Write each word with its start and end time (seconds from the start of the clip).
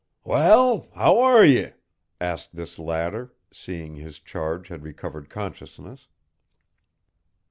"Wal, 0.23 0.87
how 0.95 1.19
are 1.19 1.45
ye?" 1.45 1.73
asked 2.19 2.55
this 2.55 2.79
latter, 2.79 3.35
seeing 3.53 3.97
his 3.97 4.19
charge 4.19 4.69
had 4.69 4.81
recovered 4.81 5.29
consciousness. 5.29 6.07